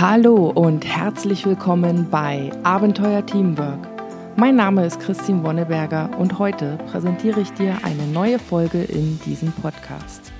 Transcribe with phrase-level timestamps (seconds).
[0.00, 3.88] Hallo und herzlich willkommen bei Abenteuer Teamwork.
[4.36, 9.50] Mein Name ist Christine Wonneberger und heute präsentiere ich dir eine neue Folge in diesem
[9.50, 10.30] Podcast.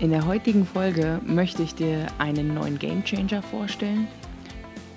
[0.00, 4.08] In der heutigen Folge möchte ich dir einen neuen Gamechanger vorstellen.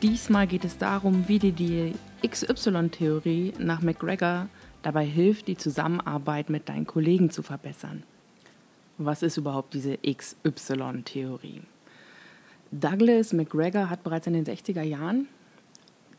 [0.02, 1.94] Diesmal geht es darum, wie dir die
[2.28, 4.48] XY-Theorie nach McGregor
[4.82, 8.02] dabei hilft, die Zusammenarbeit mit deinen Kollegen zu verbessern.
[8.98, 11.62] Was ist überhaupt diese XY-Theorie?
[12.72, 15.28] Douglas McGregor hat bereits in den 60er Jahren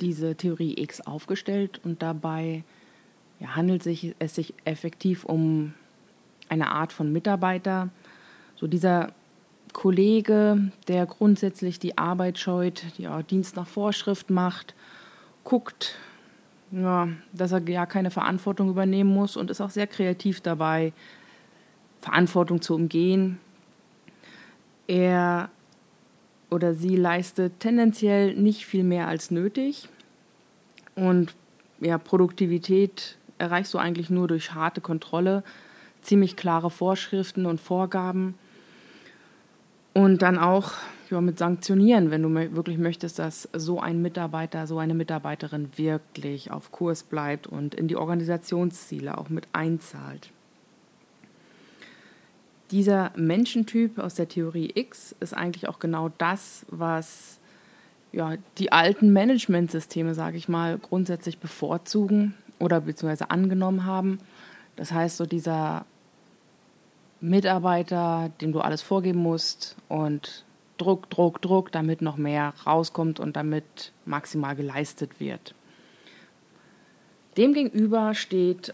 [0.00, 2.64] diese Theorie X aufgestellt und dabei
[3.40, 5.74] ja, handelt sich, es sich effektiv um
[6.48, 7.88] eine Art von Mitarbeiter.
[8.56, 9.12] So dieser
[9.72, 14.74] Kollege, der grundsätzlich die Arbeit scheut, ja, Dienst nach Vorschrift macht,
[15.44, 15.96] guckt,
[16.70, 20.92] ja, dass er ja keine Verantwortung übernehmen muss und ist auch sehr kreativ dabei,
[22.00, 23.38] Verantwortung zu umgehen.
[24.86, 25.50] Er
[26.52, 29.88] oder sie leistet tendenziell nicht viel mehr als nötig.
[30.94, 31.34] Und
[31.80, 35.42] ja, Produktivität erreichst du eigentlich nur durch harte Kontrolle,
[36.02, 38.34] ziemlich klare Vorschriften und Vorgaben.
[39.94, 40.72] Und dann auch
[41.10, 46.50] ja, mit Sanktionieren, wenn du wirklich möchtest, dass so ein Mitarbeiter, so eine Mitarbeiterin wirklich
[46.50, 50.30] auf Kurs bleibt und in die Organisationsziele auch mit einzahlt.
[52.72, 57.38] Dieser Menschentyp aus der Theorie X ist eigentlich auch genau das, was
[58.12, 64.20] ja, die alten Managementsysteme, sage ich mal, grundsätzlich bevorzugen oder beziehungsweise angenommen haben.
[64.76, 65.84] Das heißt, so dieser
[67.20, 70.44] Mitarbeiter, dem du alles vorgeben musst und
[70.78, 75.54] Druck, Druck, Druck, damit noch mehr rauskommt und damit maximal geleistet wird.
[77.36, 78.72] Demgegenüber steht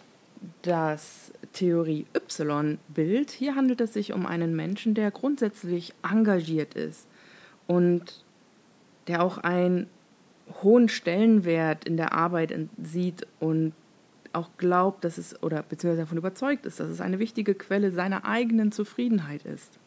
[0.63, 3.31] das Theorie Y-Bild.
[3.31, 7.07] Hier handelt es sich um einen Menschen, der grundsätzlich engagiert ist
[7.67, 8.25] und
[9.07, 9.89] der auch einen
[10.63, 13.73] hohen Stellenwert in der Arbeit sieht und
[14.33, 18.25] auch glaubt, dass es oder beziehungsweise davon überzeugt ist, dass es eine wichtige Quelle seiner
[18.25, 19.79] eigenen Zufriedenheit ist.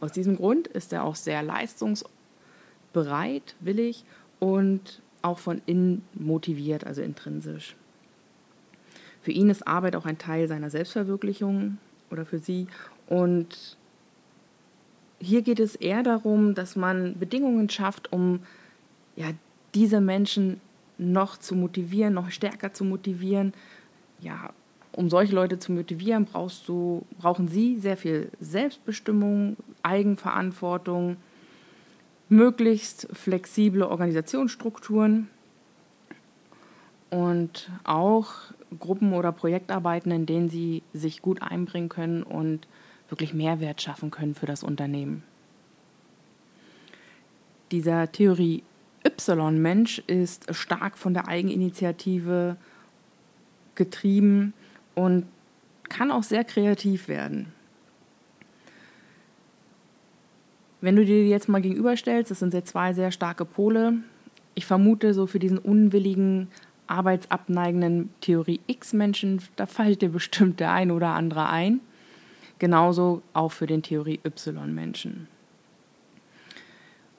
[0.00, 4.04] Aus diesem Grund ist er auch sehr leistungsbereit, willig
[4.38, 7.76] und auch von innen motiviert, also intrinsisch.
[9.22, 11.78] Für ihn ist Arbeit auch ein Teil seiner Selbstverwirklichung
[12.10, 12.66] oder für sie.
[13.06, 13.76] Und
[15.18, 18.40] hier geht es eher darum, dass man Bedingungen schafft, um
[19.16, 19.26] ja,
[19.74, 20.60] diese Menschen
[20.96, 23.52] noch zu motivieren, noch stärker zu motivieren.
[24.20, 24.50] Ja,
[24.92, 31.16] um solche Leute zu motivieren, brauchst du, brauchen sie sehr viel Selbstbestimmung, Eigenverantwortung,
[32.28, 35.28] möglichst flexible Organisationsstrukturen
[37.10, 38.32] und auch
[38.78, 42.66] Gruppen oder Projektarbeiten, in denen sie sich gut einbringen können und
[43.08, 45.24] wirklich Mehrwert schaffen können für das Unternehmen.
[47.72, 48.62] Dieser Theorie
[49.04, 52.56] Y-Mensch ist stark von der Eigeninitiative
[53.74, 54.52] getrieben
[54.94, 55.26] und
[55.88, 57.52] kann auch sehr kreativ werden.
[60.80, 63.98] Wenn du dir jetzt mal gegenüberstellst, das sind jetzt zwei sehr starke Pole.
[64.54, 66.48] Ich vermute, so für diesen unwilligen
[66.90, 71.80] arbeitsabneigenden Theorie X-Menschen, da fällt dir bestimmt der ein oder andere ein.
[72.58, 75.28] Genauso auch für den Theorie Y-Menschen.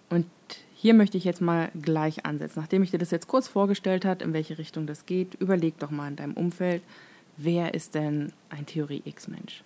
[0.09, 0.28] Und
[0.76, 2.59] hier möchte ich jetzt mal gleich ansetzen.
[2.59, 5.90] Nachdem ich dir das jetzt kurz vorgestellt habe, in welche Richtung das geht, überleg doch
[5.90, 6.84] mal in deinem Umfeld,
[7.38, 9.64] wer ist denn ein Theorie X-Mensch?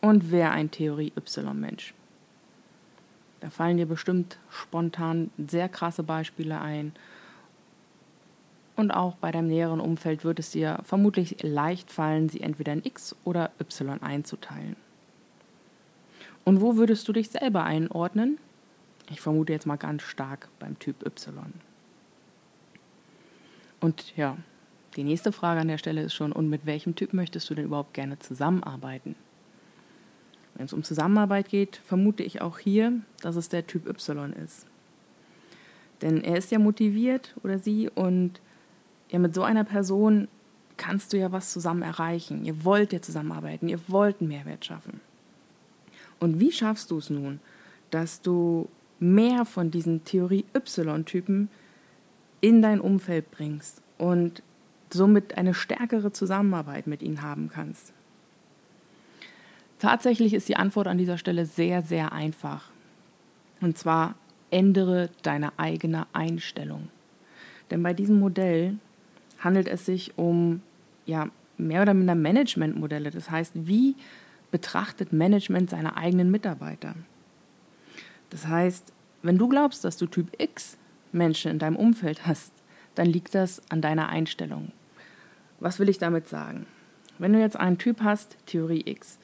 [0.00, 1.94] Und wer ein Theorie Y-Mensch?
[3.40, 6.92] Da fallen dir bestimmt spontan sehr krasse Beispiele ein
[8.80, 12.84] und auch bei deinem näheren Umfeld wird es dir vermutlich leicht fallen, sie entweder in
[12.84, 14.76] X oder Y einzuteilen.
[16.44, 18.38] Und wo würdest du dich selber einordnen?
[19.10, 21.52] Ich vermute jetzt mal ganz stark beim Typ Y.
[23.80, 24.36] Und ja,
[24.96, 27.66] die nächste Frage an der Stelle ist schon, und mit welchem Typ möchtest du denn
[27.66, 29.14] überhaupt gerne zusammenarbeiten?
[30.54, 34.66] Wenn es um Zusammenarbeit geht, vermute ich auch hier, dass es der Typ Y ist.
[36.02, 38.40] Denn er ist ja motiviert oder sie und
[39.10, 40.28] ja, mit so einer Person
[40.76, 42.44] kannst du ja was zusammen erreichen.
[42.44, 45.00] Ihr wollt ja zusammenarbeiten, ihr wollt einen Mehrwert schaffen.
[46.18, 47.40] Und wie schaffst du es nun,
[47.90, 48.68] dass du
[48.98, 51.48] mehr von diesen Theorie Y-Typen
[52.40, 54.42] in dein Umfeld bringst und
[54.90, 57.92] somit eine stärkere Zusammenarbeit mit ihnen haben kannst?
[59.78, 62.70] Tatsächlich ist die Antwort an dieser Stelle sehr, sehr einfach.
[63.60, 64.14] Und zwar
[64.50, 66.88] ändere deine eigene Einstellung.
[67.70, 68.78] Denn bei diesem Modell
[69.40, 70.62] handelt es sich um
[71.06, 71.28] ja,
[71.58, 73.10] mehr oder minder Managementmodelle.
[73.10, 73.96] Das heißt, wie
[74.50, 76.94] betrachtet Management seine eigenen Mitarbeiter?
[78.30, 78.92] Das heißt,
[79.22, 80.78] wenn du glaubst, dass du Typ X
[81.12, 82.52] Menschen in deinem Umfeld hast,
[82.94, 84.72] dann liegt das an deiner Einstellung.
[85.58, 86.66] Was will ich damit sagen?
[87.18, 89.18] Wenn du jetzt einen Typ hast, Theorie X,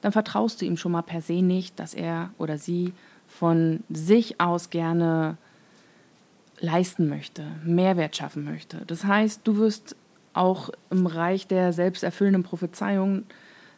[0.00, 2.92] dann vertraust du ihm schon mal per se nicht, dass er oder sie
[3.26, 5.36] von sich aus gerne
[6.62, 8.82] leisten möchte, Mehrwert schaffen möchte.
[8.86, 9.96] Das heißt, du wirst
[10.32, 13.24] auch im Reich der selbsterfüllenden Prophezeiung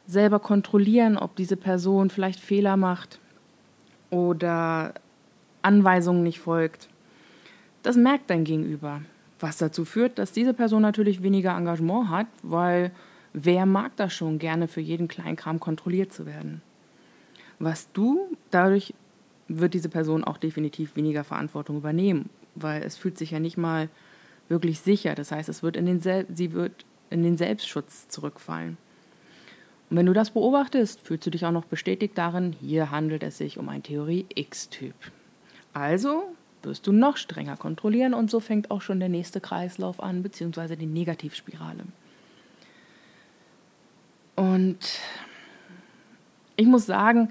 [0.06, 3.18] selber kontrollieren, ob diese Person vielleicht Fehler macht
[4.10, 4.94] oder
[5.62, 6.88] Anweisungen nicht folgt.
[7.82, 9.00] Das merkt dein Gegenüber,
[9.40, 12.92] was dazu führt, dass diese Person natürlich weniger Engagement hat, weil
[13.32, 16.60] wer mag das schon, gerne für jeden Kleinkram kontrolliert zu werden.
[17.58, 18.94] Was du, dadurch
[19.48, 23.88] wird diese Person auch definitiv weniger Verantwortung übernehmen, weil es fühlt sich ja nicht mal
[24.48, 25.14] wirklich sicher.
[25.14, 28.76] Das heißt, es wird in den Sel sie wird in den Selbstschutz zurückfallen.
[29.90, 33.38] Und wenn du das beobachtest, fühlst du dich auch noch bestätigt darin, hier handelt es
[33.38, 34.94] sich um ein Theorie X-Typ.
[35.72, 40.22] Also wirst du noch strenger kontrollieren und so fängt auch schon der nächste Kreislauf an,
[40.22, 41.84] beziehungsweise die Negativspirale.
[44.36, 44.78] Und
[46.56, 47.30] ich muss sagen,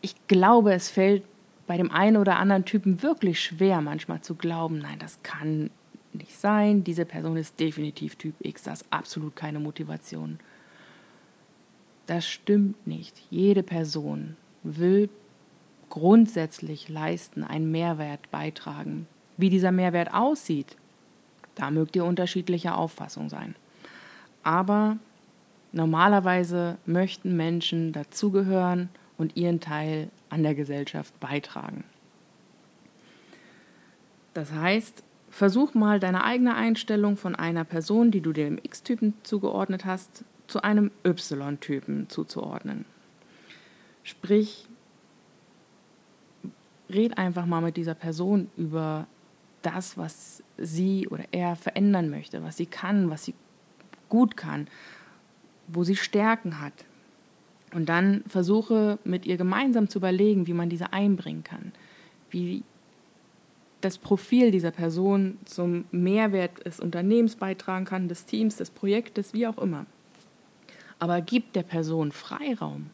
[0.00, 1.24] ich glaube, es fällt
[1.68, 5.70] bei dem einen oder anderen Typen wirklich schwer, manchmal zu glauben, nein, das kann
[6.14, 10.40] nicht sein, diese Person ist definitiv Typ X, das ist absolut keine Motivation.
[12.06, 13.22] Das stimmt nicht.
[13.28, 15.10] Jede Person will
[15.90, 19.06] grundsätzlich leisten, einen Mehrwert beitragen.
[19.36, 20.74] Wie dieser Mehrwert aussieht,
[21.54, 23.54] da mögt ihr unterschiedlicher Auffassung sein.
[24.42, 24.96] Aber
[25.72, 28.88] normalerweise möchten Menschen dazugehören
[29.18, 31.84] und ihren Teil an der Gesellschaft beitragen.
[34.34, 39.84] Das heißt, versuch mal deine eigene Einstellung von einer Person, die du dem X-Typen zugeordnet
[39.84, 42.84] hast, zu einem Y-Typen zuzuordnen.
[44.02, 44.68] Sprich,
[46.88, 49.06] red einfach mal mit dieser Person über
[49.62, 53.34] das, was sie oder er verändern möchte, was sie kann, was sie
[54.08, 54.68] gut kann,
[55.66, 56.84] wo sie Stärken hat.
[57.72, 61.72] Und dann versuche mit ihr gemeinsam zu überlegen, wie man diese einbringen kann,
[62.30, 62.62] wie
[63.80, 69.46] das Profil dieser Person zum Mehrwert des Unternehmens beitragen kann, des Teams, des Projektes, wie
[69.46, 69.86] auch immer.
[70.98, 72.90] Aber gib der Person Freiraum.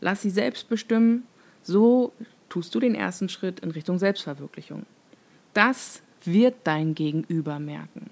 [0.00, 1.24] Lass sie selbst bestimmen,
[1.62, 2.12] so
[2.48, 4.86] tust du den ersten Schritt in Richtung Selbstverwirklichung.
[5.52, 8.10] Das wird dein Gegenüber merken.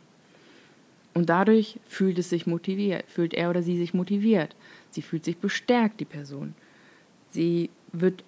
[1.15, 4.57] Und dadurch fühlt es sich motiviert, fühlt er oder sie sich motiviert.
[4.91, 6.55] Sie fühlt sich bestärkt, die Person.
[7.31, 8.25] Sie wird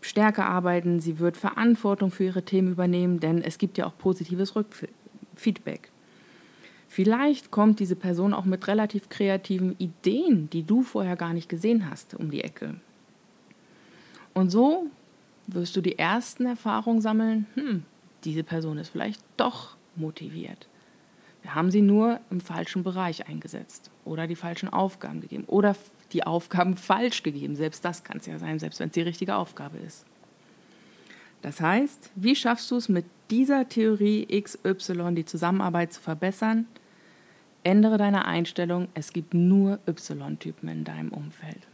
[0.00, 4.54] stärker arbeiten, sie wird Verantwortung für ihre Themen übernehmen, denn es gibt ja auch positives
[4.54, 5.90] Rückfeedback.
[6.88, 11.88] Vielleicht kommt diese Person auch mit relativ kreativen Ideen, die du vorher gar nicht gesehen
[11.88, 12.76] hast, um die Ecke.
[14.32, 14.86] Und so
[15.46, 17.84] wirst du die ersten Erfahrungen sammeln, hm,
[18.24, 20.68] diese Person ist vielleicht doch motiviert.
[21.42, 25.76] Wir haben sie nur im falschen Bereich eingesetzt oder die falschen Aufgaben gegeben oder
[26.12, 27.56] die Aufgaben falsch gegeben.
[27.56, 30.04] Selbst das kann es ja sein, selbst wenn es die richtige Aufgabe ist.
[31.42, 36.66] Das heißt, wie schaffst du es mit dieser Theorie XY die Zusammenarbeit zu verbessern?
[37.62, 41.66] Ändere deine Einstellung, es gibt nur Y-Typen in deinem Umfeld.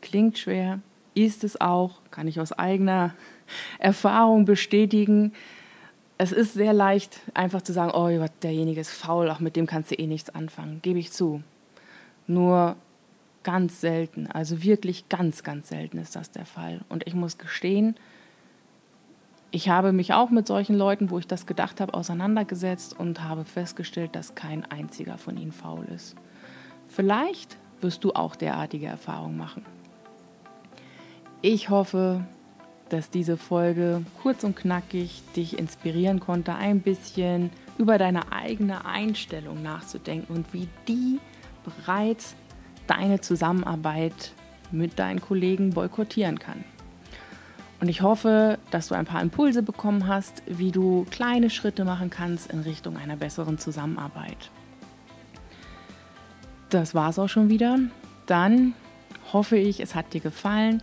[0.00, 0.80] Klingt schwer,
[1.14, 3.14] ist es auch, kann ich aus eigener
[3.78, 5.32] Erfahrung bestätigen.
[6.22, 9.90] Es ist sehr leicht, einfach zu sagen, oh, derjenige ist faul, auch mit dem kannst
[9.90, 11.42] du eh nichts anfangen, gebe ich zu.
[12.26, 12.76] Nur
[13.42, 16.82] ganz selten, also wirklich ganz, ganz selten ist das der Fall.
[16.90, 17.96] Und ich muss gestehen,
[19.50, 23.46] ich habe mich auch mit solchen Leuten, wo ich das gedacht habe, auseinandergesetzt und habe
[23.46, 26.16] festgestellt, dass kein einziger von ihnen faul ist.
[26.86, 29.64] Vielleicht wirst du auch derartige Erfahrungen machen.
[31.40, 32.26] Ich hoffe,
[32.90, 39.62] dass diese Folge kurz und knackig dich inspirieren konnte, ein bisschen über deine eigene Einstellung
[39.62, 41.18] nachzudenken und wie die
[41.64, 42.34] bereits
[42.86, 44.32] deine Zusammenarbeit
[44.72, 46.64] mit deinen Kollegen boykottieren kann.
[47.80, 52.10] Und ich hoffe, dass du ein paar Impulse bekommen hast, wie du kleine Schritte machen
[52.10, 54.50] kannst in Richtung einer besseren Zusammenarbeit.
[56.68, 57.78] Das war's auch schon wieder.
[58.26, 58.74] Dann
[59.32, 60.82] hoffe ich, es hat dir gefallen.